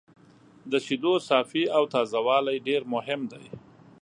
[0.71, 3.45] د شیدو صافي او تازه والی ډېر مهم دی.